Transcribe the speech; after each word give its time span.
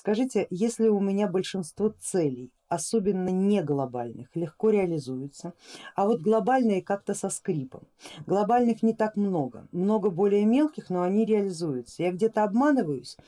Скажите, 0.00 0.46
если 0.48 0.88
у 0.88 0.98
меня 0.98 1.28
большинство 1.28 1.90
целей, 2.00 2.50
особенно 2.68 3.28
не 3.28 3.62
глобальных, 3.62 4.34
легко 4.34 4.70
реализуются, 4.70 5.52
а 5.94 6.06
вот 6.06 6.22
глобальные 6.22 6.80
как-то 6.80 7.12
со 7.12 7.28
скрипом. 7.28 7.82
Глобальных 8.26 8.82
не 8.82 8.94
так 8.94 9.16
много, 9.16 9.68
много 9.72 10.08
более 10.08 10.46
мелких, 10.46 10.88
но 10.88 11.02
они 11.02 11.26
реализуются. 11.26 12.02
Я 12.02 12.12
где-то 12.12 12.44
обманываюсь. 12.44 13.18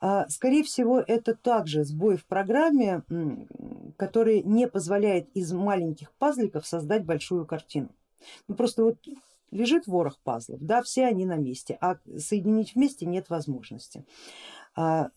А, 0.00 0.26
скорее 0.30 0.62
всего 0.62 1.00
это 1.00 1.34
также 1.34 1.84
сбой 1.84 2.16
в 2.16 2.24
программе, 2.24 3.02
который 3.98 4.42
не 4.42 4.68
позволяет 4.68 5.28
из 5.34 5.52
маленьких 5.52 6.12
пазликов 6.12 6.66
создать 6.66 7.04
большую 7.04 7.44
картину. 7.44 7.90
Ну, 8.48 8.54
просто 8.54 8.84
вот 8.84 8.96
лежит 9.50 9.86
ворох 9.86 10.18
пазлов, 10.20 10.60
да, 10.62 10.82
все 10.82 11.04
они 11.04 11.26
на 11.26 11.36
месте, 11.36 11.76
а 11.82 11.98
соединить 12.18 12.74
вместе 12.74 13.04
нет 13.04 13.28
возможности. 13.28 14.04
А, 14.76 15.08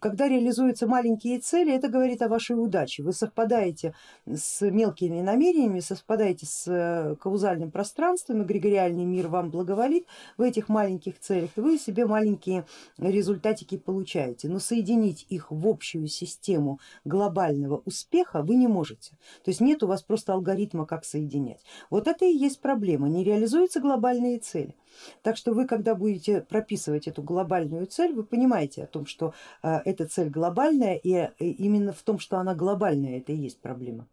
когда 0.00 0.26
реализуются 0.26 0.86
маленькие 0.86 1.38
цели, 1.38 1.72
это 1.72 1.88
говорит 1.88 2.22
о 2.22 2.28
вашей 2.28 2.52
удаче. 2.52 3.02
Вы 3.02 3.12
совпадаете 3.12 3.94
с 4.26 4.62
мелкими 4.62 5.20
намерениями, 5.20 5.80
совпадаете 5.80 6.46
с 6.46 6.66
э, 6.66 7.16
каузальным 7.16 7.70
пространством, 7.70 8.42
эгрегориальный 8.42 9.04
мир 9.04 9.28
вам 9.28 9.50
благоволит 9.50 10.06
в 10.38 10.42
этих 10.42 10.70
маленьких 10.70 11.18
целях, 11.18 11.50
вы 11.56 11.78
себе 11.78 12.06
маленькие 12.06 12.64
результатики 12.98 13.76
получаете, 13.76 14.48
но 14.48 14.60
соединить 14.60 15.26
их 15.28 15.50
в 15.50 15.68
общую 15.68 16.08
систему 16.08 16.80
глобального 17.04 17.82
успеха 17.84 18.42
вы 18.42 18.56
не 18.56 18.68
можете. 18.68 19.10
То 19.44 19.50
есть 19.50 19.60
нет 19.60 19.82
у 19.82 19.88
вас 19.88 20.02
просто 20.02 20.32
алгоритма, 20.32 20.86
как 20.86 21.04
соединять. 21.04 21.60
Вот 21.90 22.08
это 22.08 22.24
и 22.24 22.34
есть 22.34 22.60
проблема, 22.60 23.08
не 23.08 23.24
реализуются 23.24 23.80
глобальные 23.80 24.38
цели. 24.38 24.74
Так 25.22 25.36
что 25.36 25.52
вы, 25.52 25.66
когда 25.66 25.94
будете 25.94 26.40
прописывать 26.40 27.06
эту 27.06 27.22
глобальную 27.22 27.86
цель, 27.86 28.14
вы 28.14 28.24
понимаете 28.24 28.85
о 28.86 28.92
том, 28.92 29.06
что 29.06 29.34
э, 29.62 29.78
эта 29.84 30.06
цель 30.06 30.30
глобальная 30.30 30.96
и 30.96 31.10
именно 31.38 31.92
в 31.92 32.02
том, 32.02 32.18
что 32.18 32.38
она 32.38 32.54
глобальная, 32.54 33.18
это 33.18 33.32
и 33.32 33.36
есть 33.36 33.60
проблема. 33.60 34.08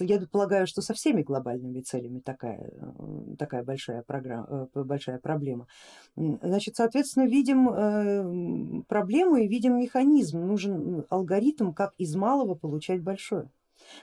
Я 0.00 0.18
полагаю, 0.26 0.66
что 0.66 0.80
со 0.80 0.94
всеми 0.94 1.22
глобальными 1.22 1.80
целями 1.80 2.20
такая, 2.20 2.70
э, 2.72 3.36
такая 3.38 3.62
большая, 3.64 4.02
программа, 4.02 4.68
э, 4.74 4.82
большая 4.82 5.18
проблема. 5.18 5.66
Значит, 6.16 6.76
соответственно, 6.76 7.26
видим 7.26 8.84
проблему 8.84 9.36
и 9.36 9.48
видим 9.48 9.78
механизм, 9.78 10.40
нужен 10.46 11.04
алгоритм, 11.10 11.72
как 11.72 11.94
из 11.98 12.14
малого 12.16 12.54
получать 12.54 13.02
большое 13.02 13.50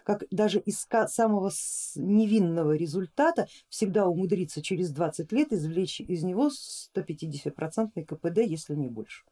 как 0.04 0.24
даже 0.32 0.60
из 0.60 0.88
самого 1.08 1.52
невинного 1.96 2.76
результата 2.76 3.48
всегда 3.70 4.08
умудриться 4.08 4.62
через 4.62 4.92
20 4.92 5.32
лет 5.32 5.52
извлечь 5.52 6.02
из 6.02 6.24
него 6.24 6.50
150% 6.96 8.06
КПД, 8.06 8.38
если 8.40 8.76
не 8.76 8.88
больше. 8.88 9.24